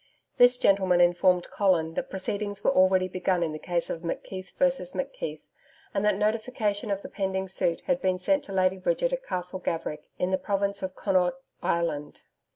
[0.39, 4.93] This gentleman informed Colin that proceedings were already begun in the case of McKeith versus
[4.93, 5.41] McKeith,
[5.93, 9.59] and that notification of the pending suit had been sent to Lady Bridget at Castle
[9.59, 12.21] Gaverick, in the province of Connaught, Ireland.